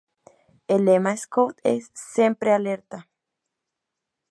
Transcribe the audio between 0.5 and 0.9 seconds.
El